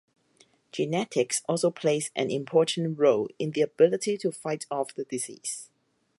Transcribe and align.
Genetics 0.71 1.43
also 1.47 1.69
plays 1.69 2.09
an 2.15 2.31
important 2.31 2.97
role 2.97 3.29
in 3.37 3.51
the 3.51 3.61
ability 3.61 4.17
to 4.17 4.31
fight 4.31 4.65
off 4.71 4.95
the 4.95 5.05
disease. 5.05 5.69